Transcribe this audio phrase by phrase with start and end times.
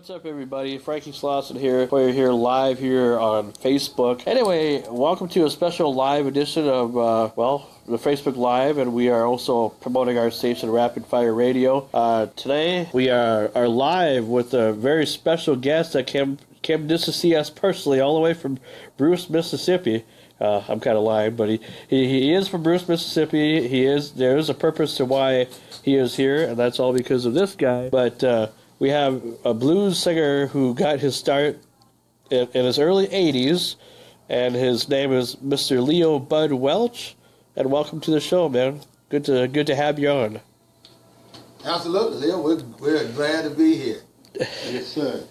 [0.00, 0.78] what's up, everybody?
[0.78, 1.86] Franky Slawson here.
[1.92, 4.26] We're here live here on Facebook.
[4.26, 9.10] Anyway, welcome to a special live edition of, uh, well, the Facebook Live, and we
[9.10, 11.86] are also promoting our station, Rapid Fire Radio.
[11.92, 17.04] Uh, today, we are, are live with a very special guest that came, came just
[17.04, 18.58] to see us personally, all the way from
[18.96, 20.06] Bruce, Mississippi.
[20.40, 23.68] Uh, I'm kind of lying, but he, he, he is from Bruce, Mississippi.
[23.68, 25.48] He is there is a purpose to why
[25.82, 27.90] he is here, and that's all because of this guy.
[27.90, 28.48] But uh,
[28.80, 31.60] we have a blues singer who got his start
[32.30, 33.76] in, in his early 80s,
[34.28, 35.86] and his name is Mr.
[35.86, 37.14] Leo Bud Welch.
[37.54, 38.80] And welcome to the show, man.
[39.10, 40.40] Good to good to have you on.
[41.64, 42.40] Absolutely, Leo.
[42.40, 44.00] We're, we're glad to be here.
[44.38, 45.24] yes, sir.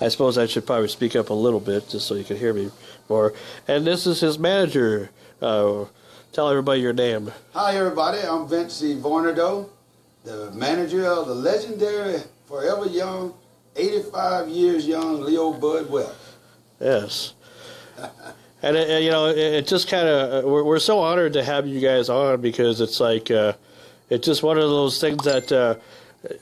[0.00, 2.52] I suppose I should probably speak up a little bit just so you can hear
[2.52, 2.70] me
[3.08, 3.32] more.
[3.66, 5.10] And this is his manager.
[5.40, 5.86] Uh,
[6.32, 7.32] tell everybody your name.
[7.54, 8.18] Hi, everybody.
[8.18, 8.82] I'm Vince.
[8.82, 9.70] Varnado
[10.28, 13.32] the manager of the legendary Forever Young,
[13.76, 15.88] 85 years young Leo Bud.
[16.80, 17.32] Yes.
[18.62, 21.42] and, and, you know, it, it just kind of, uh, we're, we're so honored to
[21.42, 23.54] have you guys on because it's like, uh,
[24.10, 25.76] it's just one of those things that uh,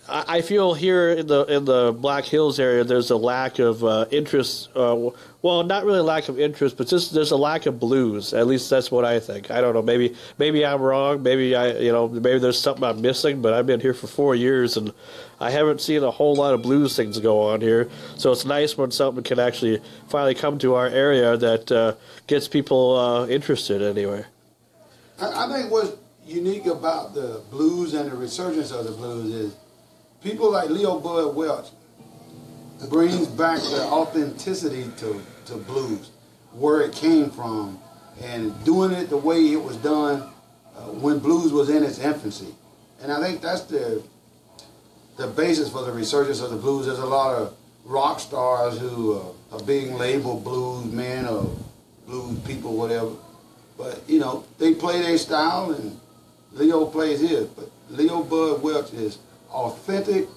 [0.09, 4.07] I, feel here in the in the Black Hills area, there's a lack of uh,
[4.11, 4.71] interest.
[4.75, 5.11] Uh,
[5.43, 8.33] well, not really lack of interest, but just there's a lack of blues.
[8.33, 9.51] At least that's what I think.
[9.51, 9.83] I don't know.
[9.83, 11.23] Maybe maybe I'm wrong.
[11.23, 13.43] Maybe I you know maybe there's something I'm missing.
[13.43, 14.95] But I've been here for four years and
[15.41, 17.91] I haven't seen a whole lot of blues things go on here.
[18.17, 21.95] So it's nice when something can actually finally come to our area that uh,
[22.27, 23.83] gets people uh, interested.
[23.83, 24.25] Anyway,
[25.21, 25.93] I, I think what's
[26.25, 29.57] unique about the blues and the resurgence of the blues is
[30.27, 31.69] people like Leo Bud Welch
[32.91, 36.11] brings back the authenticity to, to blues,
[36.53, 37.79] where it came from,
[38.21, 40.29] and doing it the way it was done
[40.77, 42.53] uh, when blues was in its infancy.
[43.01, 44.03] And I think that's the
[45.17, 46.87] the basis for the resurgence of the blues.
[46.87, 51.57] There's a lot of rock stars who uh, are being labeled blues men or
[52.07, 53.13] blues people, whatever.
[53.79, 56.01] But you know, they play their style, and
[56.53, 57.47] Leo plays his.
[57.47, 59.19] But Leo Bud Welch is
[59.51, 60.29] authentic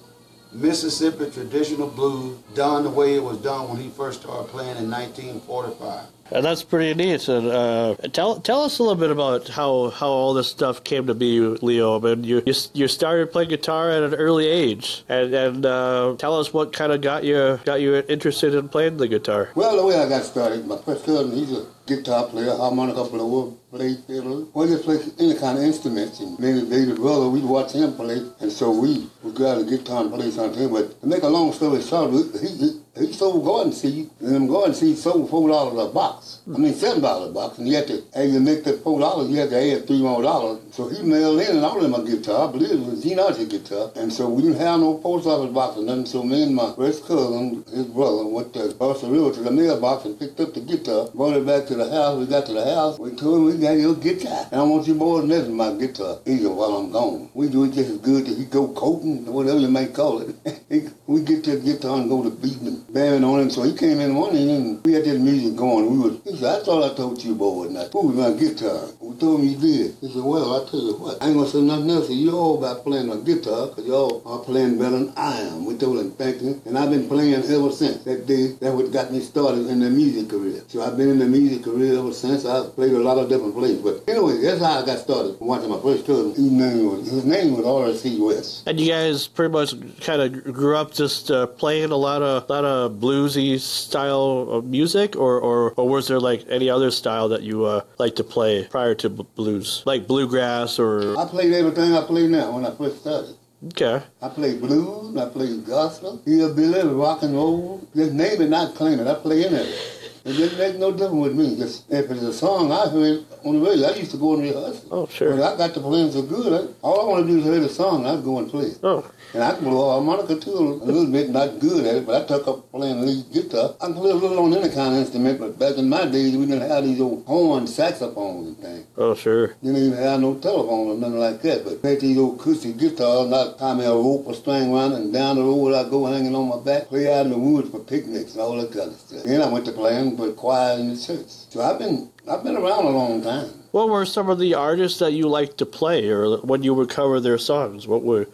[0.52, 4.90] Mississippi traditional blues done the way it was done when he first started playing in
[4.90, 6.06] 1945.
[6.32, 7.28] And that's pretty neat.
[7.28, 11.06] And uh, tell tell us a little bit about how, how all this stuff came
[11.06, 11.98] to be, Leo.
[11.98, 16.14] I mean, you you, you started playing guitar at an early age, and and uh,
[16.18, 19.50] tell us what kind of got you got you interested in playing the guitar.
[19.54, 23.52] Well, the way I got started, my first cousin, he's a guitar player, harmonica player,
[23.70, 24.48] play fiddle.
[24.54, 26.20] Well, just play any kind of instruments.
[26.20, 30.02] And many days brother, we'd watch him play, and so we we got a guitar
[30.02, 30.72] and play something.
[30.72, 34.46] But to make a long story short, he, he, he sold garden seed, and them
[34.48, 36.40] garden seeds sold four dollars a box.
[36.52, 38.98] I mean seven dollars a box, and you had to, as you make that four
[38.98, 40.60] dollars, you had to add three more dollars.
[40.72, 42.48] So he mailed in and all of my guitar.
[42.48, 45.76] I believe it was Gene guitar, and so we didn't have no post office box
[45.76, 46.06] or nothing.
[46.06, 49.50] So me and my first cousin, his brother, went to across the river to the
[49.52, 52.18] mailbox and picked up the guitar, brought it back to the house.
[52.18, 54.48] We got to the house, we told him we got your guitar.
[54.50, 54.94] And I want you
[55.28, 57.30] this in my guitar, either while I'm gone.
[57.34, 60.34] We do it just as good as he go coating, whatever you may call it.
[61.06, 63.50] we get the guitar and go to beating and banging on him.
[63.50, 65.90] So he came in the morning and we had this music going.
[65.90, 68.88] We was, he said, I thought I told you boy not Who was my guitar?
[69.00, 69.96] We told him you did.
[70.00, 72.10] He said, well, I tell you what, I ain't gonna say nothing else.
[72.10, 75.64] You all about playing a guitar because y'all are playing better than I am.
[75.64, 76.60] We told him thank you.
[76.66, 78.52] And I've been playing ever since that day.
[78.60, 80.62] That what got me started in the music career.
[80.68, 82.44] So I've been in the music career ever since.
[82.44, 83.82] I've played a lot of different places.
[83.82, 85.36] But anyway, that's how I got started.
[85.40, 86.34] Watching my first cousin.
[86.34, 88.20] His name was, his name was R.C.
[88.20, 88.66] West.
[88.66, 92.48] And you guys pretty much kind of grew up just uh, playing a lot of
[92.48, 97.28] lot of bluesy style of music, or, or, or was there like any other style
[97.28, 101.18] that you uh, like to play prior to b- blues, like bluegrass or?
[101.18, 103.36] I played everything I play now when I first started.
[103.68, 104.02] Okay.
[104.22, 107.86] I played blues, I played gospel, hillbilly, rock and roll.
[107.94, 109.06] Just name it, not claim it.
[109.06, 109.99] I play any of it.
[110.24, 111.56] It didn't make no difference with me.
[111.56, 114.42] Just if it's a song I heard on the radio, I used to go and
[114.42, 114.84] rehearse.
[114.90, 115.36] Oh, sure.
[115.36, 116.52] But I got the playing so good.
[116.52, 118.06] I, all I want to do is hear the song.
[118.06, 118.78] I go and play it.
[118.82, 119.10] Oh.
[119.32, 122.26] And I can blow harmonica too a little bit, not good at it, but I
[122.26, 123.76] took up playing lead guitar.
[123.80, 126.36] I can play a little on any kind of instrument, but back in my days,
[126.36, 128.86] we didn't have these old horn saxophones and things.
[128.96, 129.54] Oh, sure.
[129.62, 131.64] You didn't even have no telephone or nothing like that.
[131.64, 135.12] But had these old acoustic guitars, not tie me a rope or string around and
[135.12, 137.78] down the road I go hanging on my back, play out in the woods for
[137.80, 139.22] picnics and all that kind of stuff.
[139.22, 141.28] Then I went to playing for choir in the church.
[141.28, 143.48] So I've been I've been around a long time.
[143.72, 146.88] What were some of the artists that you liked to play, or when you would
[146.88, 147.86] cover their songs?
[147.86, 148.26] What were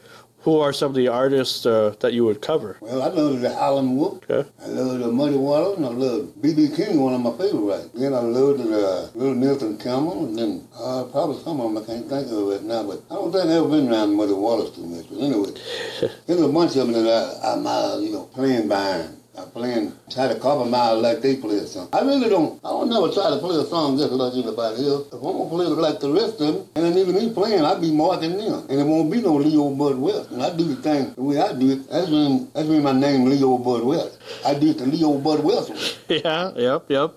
[0.47, 2.77] who are some of the artists uh, that you would cover?
[2.81, 4.23] Well, I love the Howlin' Wolf.
[4.31, 4.49] Okay.
[4.63, 6.69] I love the Muddy Waters, and I love B.B.
[6.77, 7.91] King, one of my favorite writers.
[7.93, 11.83] Then I love the uh, Little Milton Campbell, and then uh, probably some of them
[11.83, 14.35] I can't think of right now, but I don't think I've ever been around Muddy
[14.35, 15.07] Waters too much.
[15.11, 15.51] But anyway,
[16.27, 17.11] there's a bunch of them that
[17.43, 19.16] I, I'm, uh, you know, playing behind.
[19.39, 21.89] I'm playing, try to copy mile like they play a song.
[21.93, 25.07] I really don't, I don't never try to play a song just like anybody else.
[25.09, 27.81] If I'm gonna play like the rest of them, and then even me playing, I'd
[27.81, 28.67] be marking them.
[28.71, 30.31] And it won't be no Leo Bud West.
[30.31, 32.93] And I do the thing the way I do it, that's when, that's when my
[32.93, 34.19] name Leo Bud West.
[34.45, 36.21] I do it the Leo Bud West way.
[36.25, 37.15] Yeah, yep, yep.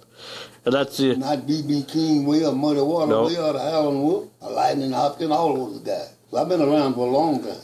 [0.65, 1.17] And that's it.
[1.17, 1.85] Not B.B.
[1.87, 3.25] King or Muddy Water No.
[3.27, 6.13] way or the Howlin' Wolf, Lightning Hopkins, all those guys.
[6.29, 7.55] So I've been around for a long time.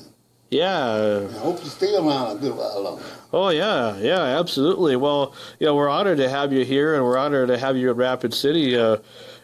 [0.50, 1.27] Yeah.
[1.30, 3.03] I hope to stay around a good while longer.
[3.33, 4.95] Oh yeah, yeah, absolutely.
[4.95, 7.92] Well, you know, we're honored to have you here, and we're honored to have you
[7.92, 8.77] in Rapid City.
[8.77, 8.97] Uh,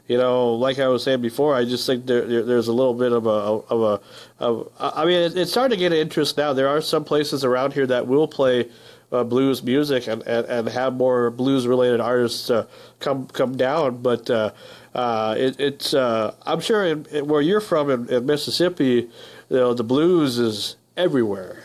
[0.07, 2.94] you know, like I was saying before, I just think there, there there's a little
[2.94, 6.53] bit of a of a of, I mean, it, it's starting to get interest now.
[6.53, 8.69] There are some places around here that will play
[9.12, 12.68] uh, blues music and, and, and have more blues related artists uh,
[13.00, 14.30] come come down, but.
[14.30, 14.51] Uh,
[14.94, 19.09] uh, it, it's uh, I'm sure in, in where you're from in, in Mississippi,
[19.50, 21.57] you know the blues is everywhere.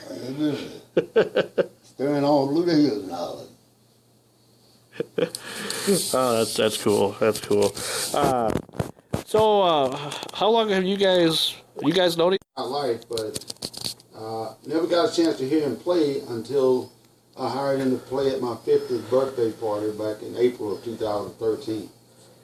[1.83, 3.49] Staring all blue the hills.
[6.15, 7.15] Oh, that's that's cool.
[7.21, 7.73] That's cool.
[8.15, 8.51] Uh,
[9.27, 12.35] so, uh, how long have you guys you guys known?
[12.35, 13.55] each- my life, but
[14.17, 16.91] uh, never got a chance to hear him play until
[17.39, 21.91] I hired him to play at my 50th birthday party back in April of 2013.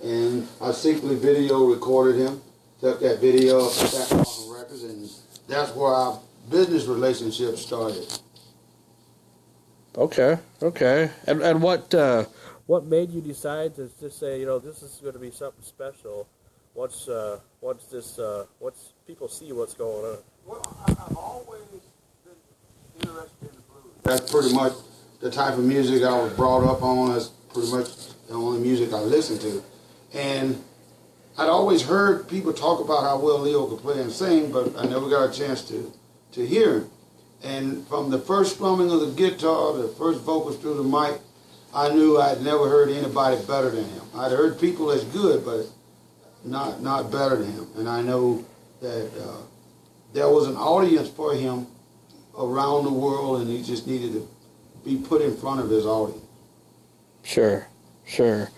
[0.04, 2.42] And I secretly video recorded him,
[2.80, 5.08] took that video up to Records, and
[5.48, 8.18] that's where our business relationship started.
[9.96, 11.10] Okay, okay.
[11.26, 12.24] And and what uh,
[12.66, 15.62] what made you decide to just say you know this is going to be something
[15.62, 16.28] special?
[16.74, 20.18] Once uh, once this uh, once people see what's going on.
[20.46, 21.62] Well, I, I've always
[22.24, 22.36] been
[23.00, 23.94] interested in the blues.
[24.02, 24.72] That's pretty much
[25.20, 27.12] the type of music I was brought up on.
[27.12, 27.88] That's pretty much
[28.28, 29.62] the only music I listened to.
[30.14, 30.62] And
[31.38, 34.84] I'd always heard people talk about how well Leo could play and sing, but I
[34.84, 35.92] never got a chance to,
[36.32, 36.86] to hear.
[37.42, 41.20] And from the first strumming of the guitar, the first vocals through the mic,
[41.74, 44.02] I knew I'd never heard anybody better than him.
[44.14, 45.66] I'd heard people as good, but
[46.44, 47.66] not not better than him.
[47.76, 48.44] And I know
[48.80, 49.42] that uh,
[50.12, 51.66] there was an audience for him
[52.38, 54.28] around the world, and he just needed to
[54.84, 56.22] be put in front of his audience.
[57.22, 57.66] Sure,
[58.06, 58.50] sure.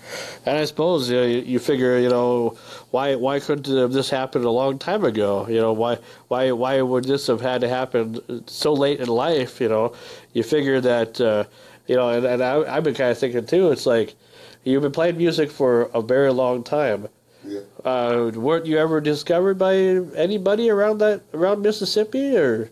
[0.47, 2.57] And I suppose you, you figure, you know,
[2.91, 5.47] why why couldn't this happen a long time ago?
[5.49, 5.99] You know, why
[6.29, 9.61] why why would this have had to happen so late in life?
[9.61, 9.95] You know,
[10.33, 11.45] you figure that, uh,
[11.87, 13.71] you know, and, and I, I've been kind of thinking too.
[13.71, 14.15] It's like
[14.65, 17.09] you've been playing music for a very long time.
[17.47, 17.61] Yeah.
[17.85, 19.77] Uh, weren't you ever discovered by
[20.17, 22.71] anybody around that around Mississippi or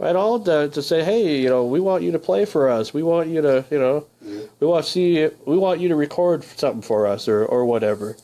[0.00, 2.94] at all to, to say, hey, you know, we want you to play for us.
[2.94, 4.40] We want you to, you know, Yeah.
[4.58, 8.16] we want to see, we want you to record something for us or, or whatever,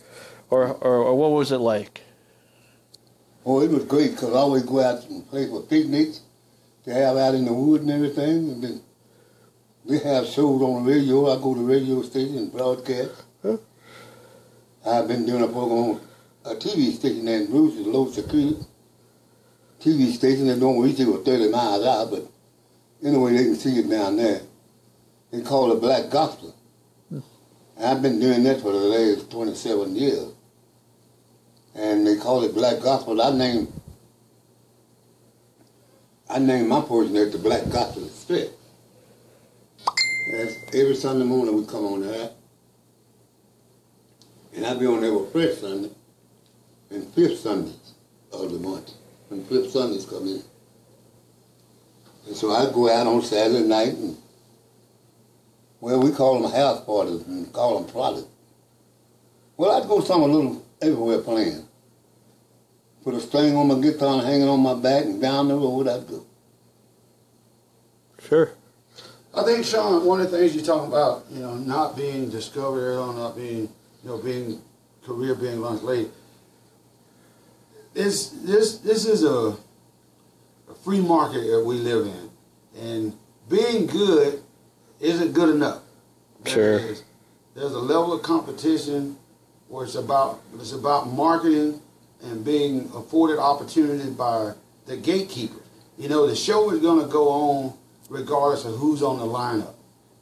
[0.50, 2.02] or, or or what was it like?
[3.44, 6.20] Oh, it was great because I always go out and play for picnics.
[6.84, 8.50] They have out in the woods and everything.
[8.50, 8.80] And then
[9.84, 11.26] they have shows on the radio.
[11.30, 13.22] I go to the radio station and broadcast.
[13.42, 13.58] Huh.
[14.84, 16.00] I've been doing a program on
[16.44, 18.56] a TV station in Bruce, low security.
[19.80, 22.28] TV station that don't reach it with 30 miles out, but
[23.06, 24.40] anyway, they can see it down there.
[25.30, 26.54] They call it Black Gospel.
[27.10, 27.22] And
[27.84, 30.32] I've been doing that for the last 27 years
[31.76, 33.20] and they call it Black Gospel.
[33.20, 33.72] I named
[36.28, 38.02] I named my portion the Black Gospel.
[40.32, 42.30] That's every Sunday morning we come on there.
[44.54, 45.90] And I be on there with first Sunday
[46.90, 47.94] and fifth Sundays
[48.32, 48.90] of the month.
[49.28, 50.42] When Flip Sundays come in.
[52.26, 54.16] And so I'd go out on Saturday night and
[55.80, 58.28] well we call them house parties and call them frolics.
[59.56, 61.66] Well I'd go some a little everywhere playing.
[63.04, 65.54] Put a string on my guitar and hang it on my back and down the
[65.54, 66.26] road I'd go.
[68.28, 68.50] Sure.
[69.36, 72.98] I think, Sean, one of the things you're talking about, you know, not being discovered
[72.98, 73.68] or not being,
[74.02, 74.62] you know, being
[75.04, 76.08] career being launched late.
[77.96, 79.56] This this this is a,
[80.68, 82.30] a free market that we live in,
[82.78, 83.12] and
[83.48, 84.42] being good
[85.00, 85.80] isn't good enough.
[86.44, 86.78] Sure.
[86.78, 87.04] is-
[87.54, 89.16] there's a level of competition
[89.68, 91.80] where it's about it's about marketing
[92.22, 94.52] and being afforded opportunity by
[94.84, 95.62] the gatekeepers.
[95.96, 97.72] You know, the show is going to go on
[98.10, 99.72] regardless of who's on the lineup,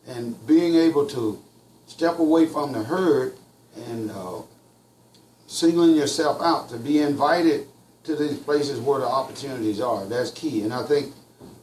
[0.06, 1.42] and being able to
[1.88, 3.34] step away from the herd
[3.88, 4.42] and uh,
[5.54, 7.68] singling yourself out to be invited
[8.02, 10.04] to these places where the opportunities are.
[10.06, 11.12] That's key, and I think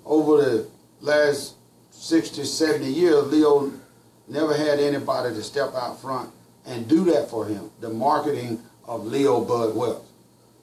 [0.06, 0.68] over the
[1.02, 1.56] last
[1.92, 3.72] 60, 70 years, Leo
[4.28, 6.32] never had anybody to step out front
[6.66, 7.70] and do that for him.
[7.82, 10.04] The marketing of Leo Bud Welch.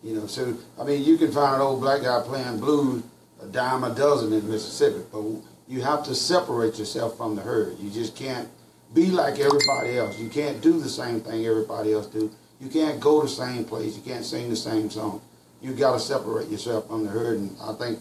[0.03, 3.03] You know, so I mean, you can find an old black guy playing blues
[3.43, 5.23] a dime a dozen in Mississippi, but
[5.69, 7.79] you have to separate yourself from the herd.
[7.79, 8.49] You just can't
[8.95, 10.19] be like everybody else.
[10.19, 12.31] You can't do the same thing everybody else do.
[12.61, 13.97] You can't go the same place.
[13.97, 15.21] You can't sing the same song.
[15.61, 17.99] You got to separate yourself from the herd, and I think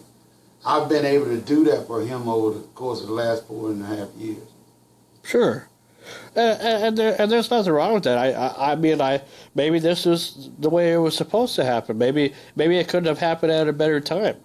[0.64, 3.70] I've been able to do that for him over the course of the last four
[3.70, 4.48] and a half years.
[5.22, 5.68] Sure.
[6.34, 8.18] And, and, there, and there's nothing wrong with that.
[8.18, 9.22] I, I, I mean, I
[9.54, 11.98] maybe this is the way it was supposed to happen.
[11.98, 14.36] Maybe, maybe it couldn't have happened at a better time.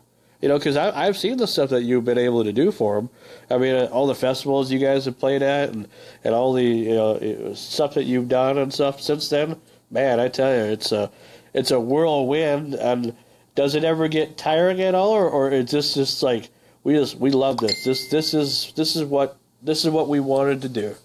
[0.41, 3.09] You know, because I've seen the stuff that you've been able to do for them.
[3.49, 5.87] I mean, uh, all the festivals you guys have played at, and,
[6.25, 9.55] and all the you know stuff that you've done and stuff since then.
[9.93, 11.11] Man, I tell you, it's a
[11.53, 12.73] it's a whirlwind.
[12.73, 13.15] And
[13.53, 16.49] does it ever get tiring at all, or, or is this just like
[16.83, 17.83] we just we love this?
[17.83, 20.95] This this is this is what this is what we wanted to do.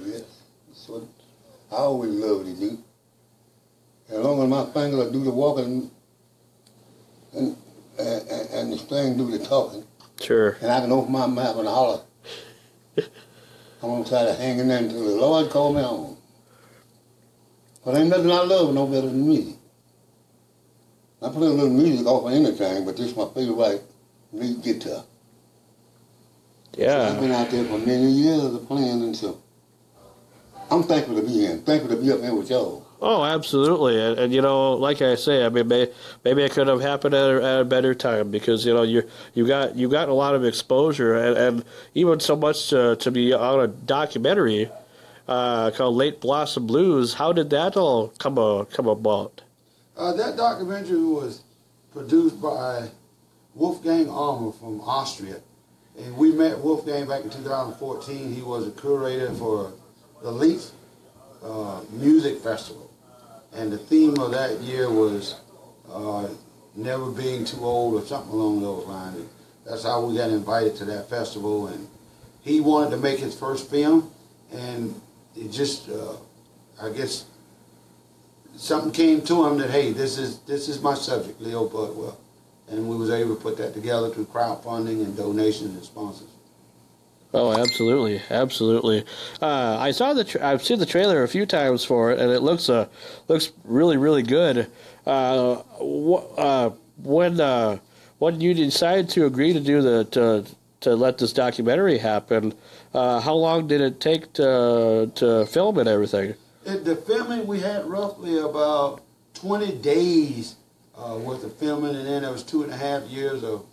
[0.00, 0.22] Yes,
[0.68, 1.02] that's what
[1.72, 2.78] I always love to do.
[4.10, 5.90] As long as my fingers do the walking
[7.34, 7.56] and,
[7.98, 9.84] and, and the string do the talking,
[10.20, 10.56] Sure.
[10.62, 12.00] and I can open my mouth and holler,
[12.96, 13.04] I'm
[13.82, 16.17] gonna try to hang in there until the Lord call me home.
[17.88, 19.54] But ain't nothing I love no better than music.
[21.22, 23.82] I play a little music off of anything, but this is my favorite
[24.30, 25.04] lead guitar.
[26.76, 27.08] Yeah.
[27.08, 29.40] I've been out there for many years of playing, and so
[30.70, 31.56] I'm thankful to be here.
[31.56, 32.86] Thankful to be up here with y'all.
[33.00, 33.98] Oh, absolutely.
[33.98, 35.90] And, and you know, like I say, I mean, may,
[36.26, 39.08] maybe it could have happened at a, at a better time because you know you
[39.32, 41.64] you got you got a lot of exposure and, and
[41.94, 44.70] even so much to, to be on a documentary
[45.28, 47.14] uh, called Late Blossom Blues.
[47.14, 49.42] How did that all come a, come about?
[49.96, 51.42] Uh, that documentary was
[51.92, 52.88] produced by
[53.54, 55.40] Wolfgang Almer from Austria.
[55.98, 58.32] And we met Wolfgang back in 2014.
[58.32, 59.72] He was a curator for
[60.22, 60.70] the Leaf
[61.42, 62.90] uh, Music Festival.
[63.52, 65.40] And the theme of that year was
[65.90, 66.28] uh,
[66.76, 69.28] never being too old or something along those lines.
[69.66, 71.66] That's how we got invited to that festival.
[71.66, 71.88] And
[72.42, 74.12] he wanted to make his first film.
[74.52, 74.94] And
[75.38, 76.16] it just, uh,
[76.80, 77.26] I guess,
[78.56, 82.16] something came to him that hey, this is this is my subject, Leo Bud Welch,
[82.68, 86.28] and we was able to put that together through crowdfunding and donations and sponsors.
[87.34, 89.04] Oh, absolutely, absolutely.
[89.40, 92.30] Uh, I saw the tra- I've seen the trailer a few times for it, and
[92.32, 92.88] it looks uh
[93.28, 94.70] looks really really good.
[95.06, 96.70] Uh, wh- uh,
[97.02, 97.78] when uh,
[98.18, 100.44] when you decided to agree to do the to
[100.80, 102.54] to let this documentary happen,
[102.94, 106.34] uh, how long did it take to to film and everything?
[106.66, 109.00] At the filming, we had roughly about
[109.34, 110.56] 20 days
[110.96, 113.64] uh, worth of filming, and then there was two and a half years of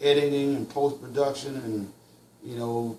[0.00, 1.92] editing and post production, and
[2.44, 2.96] you know,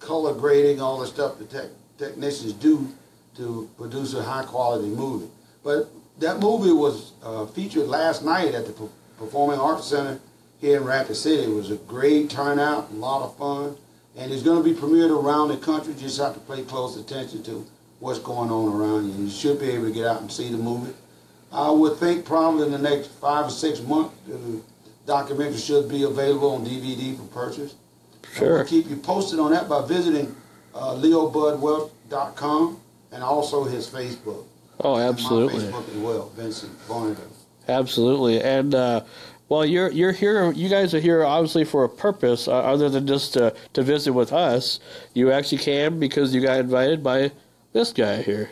[0.00, 1.66] color grading, all the stuff the tech,
[1.98, 2.88] technicians do
[3.36, 5.30] to produce a high quality movie.
[5.62, 10.18] But that movie was uh, featured last night at the Performing Arts Center
[10.60, 11.44] here in Rapid City.
[11.44, 13.76] It was a great turnout, a lot of fun,
[14.16, 15.92] and it's going to be premiered around the country.
[15.94, 17.66] You just have to pay close attention to
[18.00, 19.24] what's going on around you.
[19.24, 20.92] You should be able to get out and see the movie.
[21.52, 24.60] I would think probably in the next five or six months, the
[25.06, 27.74] documentary should be available on DVD for purchase.
[28.34, 28.58] Sure.
[28.58, 30.34] We'll keep you posted on that by visiting
[30.74, 32.80] uh, leobudwelch.com
[33.12, 34.44] and also his Facebook.
[34.82, 35.64] Oh, And absolutely.
[35.64, 37.28] My Facebook as well, Vencie Varnado.
[37.68, 39.02] Absolutely, and uh,
[39.50, 40.50] well, you're you're here.
[40.52, 44.12] You guys are here obviously for a purpose, uh, other than just to to visit
[44.14, 44.80] with us.
[45.12, 47.32] You actually came because you got invited by
[47.74, 48.50] this guy here.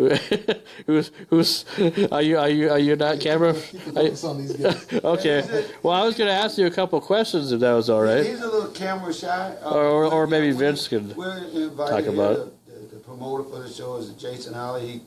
[0.86, 1.64] who's who's
[2.10, 3.52] are you are you are you not camera?
[3.60, 4.86] Keep the focus on these guys.
[5.04, 5.66] Okay.
[5.82, 8.24] Well, I was going to ask you a couple questions if that was all right.
[8.24, 9.56] He's a little camera shy.
[9.62, 12.36] Uh, Or- or- or maybe Vince could talk about
[12.66, 14.86] The, the, the promoter for the show is Jason Alley.
[14.86, 15.00] He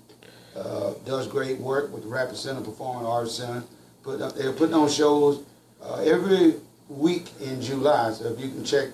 [0.56, 3.64] uh, does great work with the Rapid Center Performing Arts Center.
[4.06, 5.44] Up, they're putting on shows
[5.82, 6.56] uh, every
[6.90, 8.12] week in July.
[8.12, 8.90] So if you can check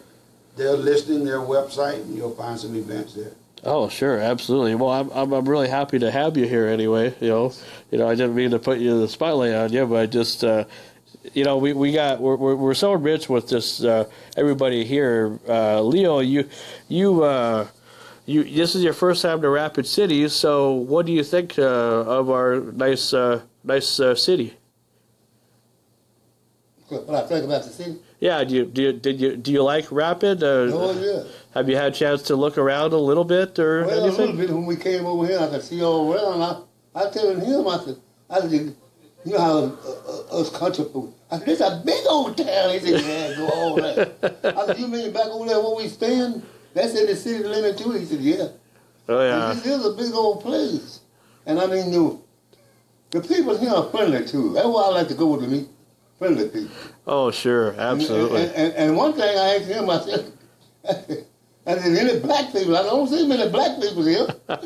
[0.56, 3.32] their listing, their website, and you'll find some events there.
[3.64, 4.76] Oh, sure, absolutely.
[4.76, 7.14] Well, I'm, I'm I'm really happy to have you here anyway.
[7.20, 7.54] You know,
[7.92, 10.06] you know, I didn't mean to put you in the spotlight on you, but I
[10.06, 10.64] just, uh,
[11.34, 14.06] you know, we, we got we're, we're we're so rich with this uh,
[14.38, 15.40] everybody here.
[15.48, 16.48] Uh, Leo, you
[16.88, 17.68] you uh,
[18.26, 21.64] you this is your first time to Rapid City, so what do you think uh,
[21.64, 24.54] of our nice uh, nice uh, city?
[26.90, 27.98] What I think about the city?
[28.20, 30.44] Yeah, do you do you, did you do you like Rapid?
[30.44, 31.24] Uh, Oh, yeah.
[31.54, 34.20] Have you had a chance to look around a little bit or Well, a anything?
[34.20, 36.42] little bit when we came over here, I could see all around.
[36.96, 37.96] I, I telling him, I said,
[38.30, 42.04] I said, You know how uh, uh, us country folk, I said, this a big
[42.08, 42.70] old town.
[42.72, 44.44] He said, yeah, go all that.
[44.58, 46.44] I said, you mean back over there where we stand?
[46.74, 47.92] That's in the city limit too?
[47.92, 48.48] He said, yeah.
[49.08, 49.54] Oh And yeah.
[49.54, 51.02] This is a big old place.
[51.46, 52.24] And I mean, you,
[53.12, 54.54] the people here are friendly too.
[54.54, 55.68] That's why I like to go with me.
[56.20, 56.70] Friendly people.
[57.08, 58.42] Oh sure, absolutely.
[58.42, 60.32] And, and, and one thing I asked him, I said,
[61.66, 62.76] I said, any black people?
[62.76, 64.28] I don't see many black people here.
[64.50, 64.58] I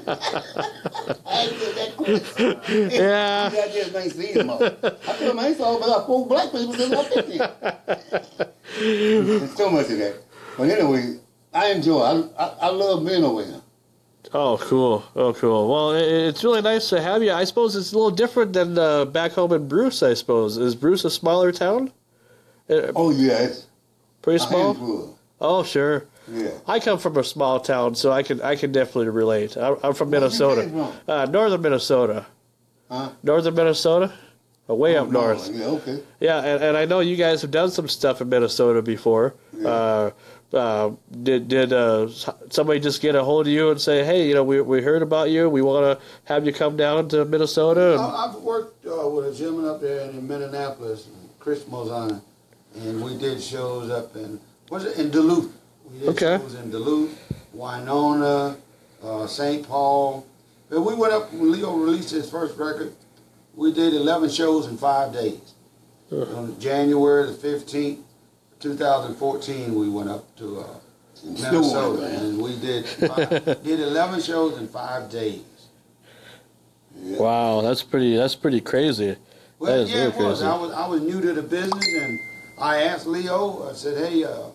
[1.27, 2.59] asked that question.
[2.91, 3.51] Yeah.
[3.53, 4.63] I just ain't seen them all.
[4.63, 7.51] I told him I ain't saw about four black people since I been here.
[8.79, 10.15] There's so much of that.
[10.57, 11.19] But anyway,
[11.53, 12.01] I enjoy.
[12.01, 13.61] I I, I love being over here.
[14.35, 15.03] Oh, cool.
[15.15, 15.69] Oh, cool.
[15.69, 17.31] Well, it, it's really nice to have you.
[17.31, 20.01] I suppose it's a little different than uh, back home in Bruce.
[20.01, 21.91] I suppose is Bruce a smaller town?
[22.69, 23.67] Uh, Oh yes,
[24.21, 25.17] pretty small.
[25.39, 26.05] Oh, sure.
[26.31, 26.51] Yeah.
[26.65, 29.57] I come from a small town, so I can I can definitely relate.
[29.57, 30.93] I'm, I'm from Where Minnesota, from?
[31.07, 32.25] uh, northern Minnesota.
[32.89, 33.09] Huh?
[33.23, 34.13] Northern Minnesota,
[34.69, 35.49] uh, way up Oh, no, north.
[35.51, 35.99] Yeah, okay.
[36.21, 39.35] Yeah, and, and I know you guys have done some stuff in Minnesota before.
[39.57, 39.67] Yeah.
[39.69, 40.11] Uh,
[40.53, 40.91] uh,
[41.23, 42.07] did did uh,
[42.49, 45.01] somebody just get a hold of you and say, hey, you know, we, we heard
[45.01, 45.49] about you.
[45.49, 47.93] We want to have you come down to Minnesota?
[47.93, 51.07] And, I've worked uh, with a gentleman up there in Minneapolis,
[51.39, 52.21] Chris Mozana,
[52.75, 55.51] and we did shows up in was it in Duluth?
[55.91, 56.37] We did Okay.
[56.37, 57.17] shows in Duluth,
[57.53, 58.57] Winona,
[59.03, 59.67] uh, St.
[59.67, 60.25] Paul.
[60.69, 62.93] But we went up when Leo released his first record.
[63.55, 65.53] We did 11 shows in five days.
[66.11, 67.99] On January the 15th,
[68.63, 70.67] 2014, we went up to uh,
[71.25, 73.29] Minnesota, and we did five,
[73.61, 75.41] did 11 shows in five days.
[76.95, 77.17] Yeah.
[77.17, 79.15] wow, that's pretty that's pretty crazy.
[79.59, 80.39] Well, That is yeah, really it was.
[80.39, 80.45] crazy.
[80.45, 82.19] I was I was new to the business, and
[82.61, 83.67] I asked Leo.
[83.69, 84.47] I said, "Hey, uh,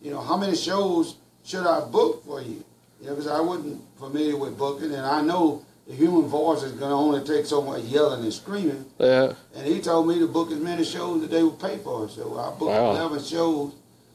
[0.00, 2.62] you know, how many shows should I book for you?"
[3.00, 6.72] You know, because I wasn't familiar with booking, and I know the human voice is
[6.72, 8.84] going to only take so much yelling and screaming.
[8.98, 9.32] Yeah.
[9.54, 12.08] And he told me to book as many shows that they would pay for.
[12.08, 12.90] So I booked Wow.
[12.92, 13.72] 11 shows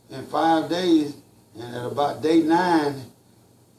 [0.10, 1.16] in five days,
[1.60, 2.96] and at about day nine,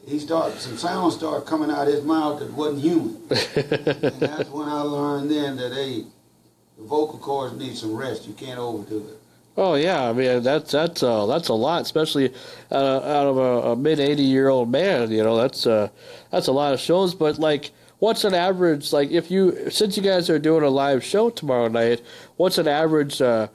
[0.05, 3.15] he started some sound started coming out of his mouth that wasn't human.
[3.29, 6.03] And that's when I learned then that hey,
[6.77, 8.27] the vocal cords need some rest.
[8.27, 9.17] You can't overdo it.
[9.57, 12.33] Oh yeah, I mean that's that's uh, that's a lot, especially
[12.71, 15.11] uh, out of a, a mid eighty year old man.
[15.11, 15.89] You know, that's uh,
[16.31, 17.13] that's a lot of shows.
[17.13, 18.91] But like, what's an average?
[18.91, 22.01] Like, if you since you guys are doing a live show tomorrow night,
[22.37, 23.47] what's an average uh,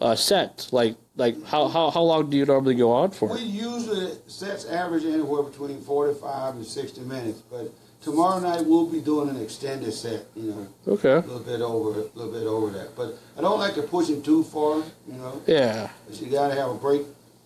[0.00, 0.68] uh, set?
[0.72, 3.32] Like, like how, how how long do you normally go on for?
[3.34, 9.00] We usually sets average anywhere between 45 and 60 minutes, but tomorrow night we'll be
[9.00, 10.26] doing an extended set.
[10.34, 11.12] You know, Okay.
[11.12, 12.96] a little bit over, a little bit over that.
[12.96, 14.78] But I don't like to push it too far.
[15.06, 17.02] You know, yeah, you got to have a break.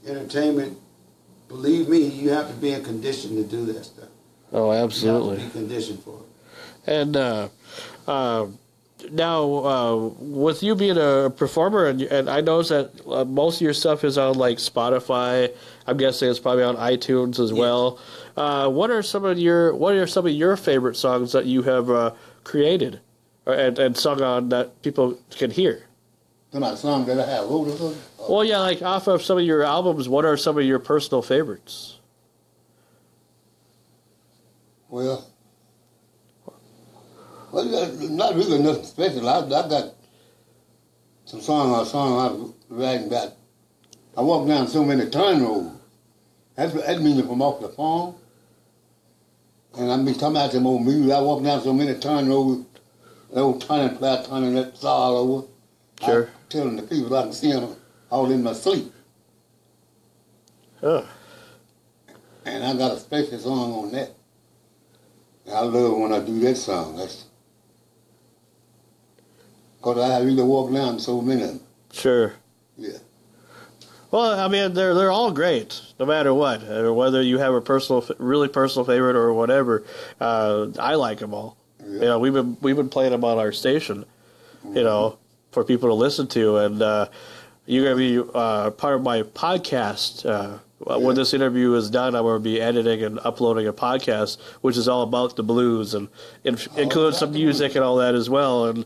[0.06, 0.76] Entertainment.
[1.48, 4.08] Believe me, you have to be in condition to do that stuff.
[4.52, 5.38] Oh, You absolutely.
[5.38, 6.26] have to be conditioned for it.
[6.86, 7.48] And uh,
[8.06, 8.46] uh,
[9.10, 13.60] now, uh, with you being a performer, and, and I notice that uh, most of
[13.62, 15.54] your stuff is on like Spotify.
[15.86, 17.58] I'm guessing it's probably on iTunes as Yeah.
[17.58, 17.98] well.
[18.36, 21.62] Uh, what are some of your What are some of your favorite songs that you
[21.62, 22.12] have uh,
[22.44, 23.00] created
[23.46, 25.86] and, and sung on that people can hear?
[26.52, 28.02] I song that I have wrote or something.
[28.28, 31.20] Well, yeah, like off of some of your albums, what are some of your personal
[31.20, 31.98] favorites?
[34.88, 35.26] Well,
[37.54, 39.28] well, not really nothing special.
[39.28, 39.94] I, I got
[41.24, 43.32] some song or song I was writing about.
[44.16, 45.70] I walked down so many turn roads.
[46.56, 48.14] That's that means from off the farm.
[49.78, 51.12] And I be talking about them old music.
[51.12, 52.66] I walked down so many turn roads,
[53.32, 55.46] the old turning plow turning that saw all over.
[56.02, 56.26] Sure.
[56.28, 57.76] I telling the people I can see them
[58.10, 58.92] all in my sleep.
[60.82, 61.08] Oh,
[62.44, 64.10] And I got a special song on that.
[65.52, 66.96] I love when I do that song.
[66.96, 67.24] That's
[69.84, 71.60] because I really walk down so many of them.
[71.92, 72.34] sure.
[72.76, 72.98] Yeah.
[74.10, 76.62] Well, I mean, they're they're all great, no matter what,
[76.94, 79.82] whether you have a personal, really personal favorite or whatever.
[80.20, 81.56] Uh, I like them all.
[81.84, 81.92] Yeah.
[81.94, 84.04] You know, we've been we've been playing them on our station,
[84.64, 85.18] you know,
[85.50, 87.08] for people to listen to, and uh,
[87.66, 90.24] you're gonna be uh, part of my podcast.
[90.24, 90.96] Uh, Yeah.
[90.96, 94.76] When this interview is done, I'm going to be editing and uploading a podcast, which
[94.76, 96.08] is all about the blues and
[96.42, 98.66] in, includes some music and all that as well.
[98.66, 98.84] And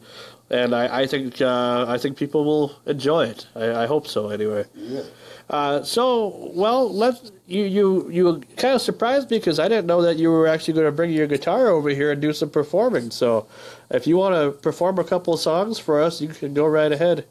[0.50, 3.46] and I, I think uh, I think people will enjoy it.
[3.54, 4.64] I, I hope so, anyway.
[4.74, 5.02] Yeah.
[5.50, 10.02] Uh, so, well, let you you you kind of surprised me because I didn't know
[10.02, 13.10] that you were actually going to bring your guitar over here and do some performing.
[13.10, 13.46] So,
[13.90, 16.92] if you want to perform a couple of songs for us, you can go right
[16.92, 17.26] ahead.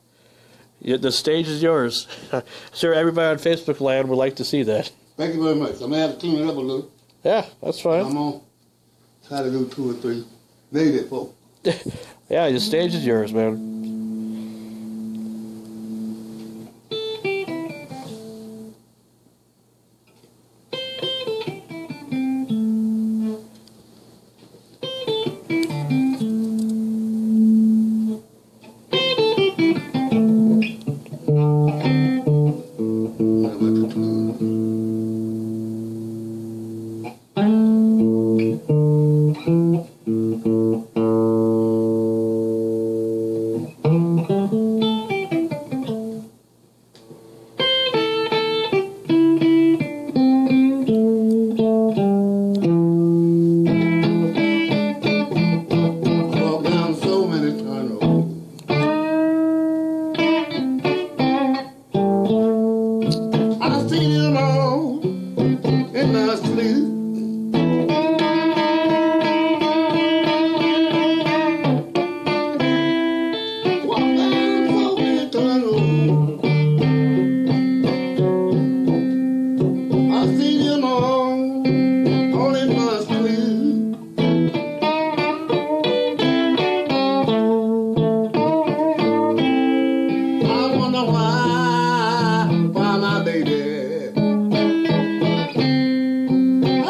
[0.82, 2.08] The stage is yours.
[2.74, 4.92] sure, everybody on Facebook land would like to see that.
[5.16, 5.74] Thank you very much.
[5.76, 6.92] I'm gonna have to clean it up a little.
[7.24, 8.06] Yeah, that's fine.
[8.06, 8.42] I'm gonna
[9.28, 10.24] try to do two or three,
[10.72, 11.34] maybe four.
[12.30, 13.77] Yeah, the stage is yours, man.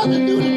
[0.07, 0.56] Can do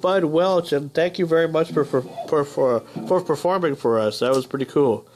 [0.00, 4.20] Bud Welch, and thank you very much for for for for, for performing for us.
[4.20, 5.06] That was pretty cool.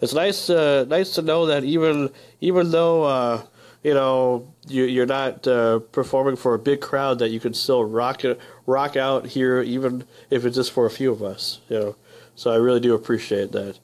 [0.00, 3.42] It's nice uh, nice to know that even even though uh,
[3.82, 7.84] you know you, you're not uh, performing for a big crowd, that you can still
[7.84, 11.60] rock it rock out here, even if it's just for a few of us.
[11.68, 11.96] You know,
[12.34, 13.78] so I really do appreciate that.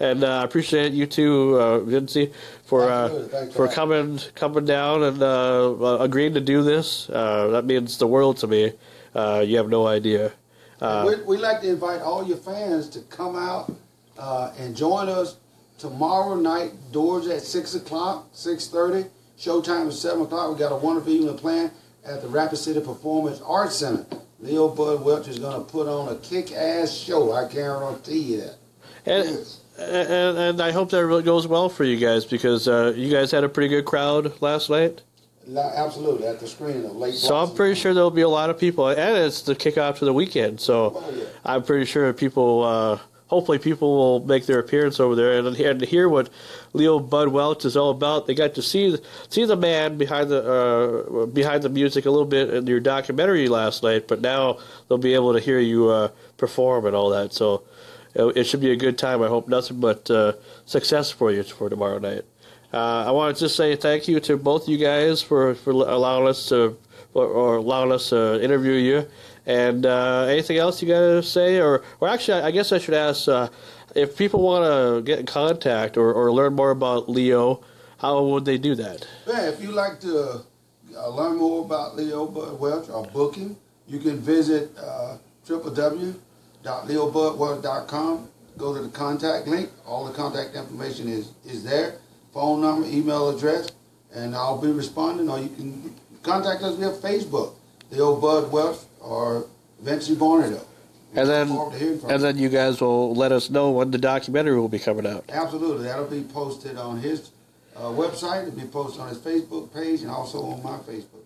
[0.00, 2.32] And uh, I appreciate you too, uh, Vencie,
[2.64, 7.08] for uh, for for coming coming down and uh, agreeing to do this.
[7.10, 8.72] Uh, that means the world to me.
[9.14, 10.32] Uh, you have no idea.
[10.80, 13.72] Uh, we, we like to invite all your fans to come out
[14.18, 15.36] uh, and join us
[15.78, 16.72] tomorrow night.
[16.92, 19.08] Doors at six o'clock, six thirty.
[19.38, 20.52] Showtime is seven o'clock.
[20.52, 21.70] We got a wonderful evening planned
[22.04, 24.04] at the Rapid City Performance Arts Center.
[24.40, 27.32] Leo Bud Welch is going to put on a kick-ass show.
[27.32, 28.56] I guarantee you that.
[29.06, 29.60] and, Yes.
[29.78, 33.30] and and I hope that really goes well for you guys because uh, you guys
[33.30, 35.00] had a pretty good crowd last night.
[35.46, 37.14] La- Absolutely, at the screening of Late.
[37.14, 37.56] So I'm Blossom.
[37.56, 40.60] pretty sure there'll be a lot of people, and it's the kickoff to the weekend.
[40.60, 41.24] So Oh, yeah.
[41.44, 45.80] I'm pretty sure people, uh, hopefully, people will make their appearance over there and, and
[45.82, 46.30] hear what
[46.72, 48.26] Leo Bud Welch is all about.
[48.26, 48.96] They got to see
[49.28, 50.42] see the man behind the
[51.22, 54.98] uh, behind the music a little bit in your documentary last night, but now they'll
[54.98, 57.32] be able to hear you uh, perform and all that.
[57.32, 57.62] So
[58.14, 59.22] it, it should be a good time.
[59.22, 60.32] I hope nothing but uh,
[60.66, 62.22] success for you for tomorrow night.
[62.74, 66.26] Uh, I want to just say thank you to both you guys for, for allowing
[66.26, 66.76] us to
[67.12, 69.06] or, or allowing us to interview you.
[69.46, 72.94] And uh, anything else you got to say, or or actually, I guess I should
[72.94, 73.48] ask uh,
[73.94, 77.62] if people want to get in contact or, or learn more about Leo,
[77.98, 79.06] how would they do that?
[79.28, 80.40] Yeah, if you'd like to
[80.96, 83.56] uh, learn more about Leo Bud Welch or booking,
[83.86, 88.28] you can visit uh, www.leobudwelch.com.
[88.56, 89.70] Go to the contact link.
[89.86, 92.00] All the contact information is, is there.
[92.34, 93.68] Phone number, email address,
[94.12, 95.30] and I'll be responding.
[95.30, 95.94] Or you can
[96.24, 97.54] contact us via Facebook,
[97.90, 99.46] the old Bud Welch or
[99.82, 100.60] Vencie Varnado.
[101.14, 102.26] And then Look forward to hearing from and you.
[102.26, 105.24] then you guys will let us know when the documentary will be coming out.
[105.28, 107.30] Absolutely, that'll be posted on his
[107.76, 108.48] uh, website.
[108.48, 111.22] It'll be posted on his Facebook page and also on my Facebook.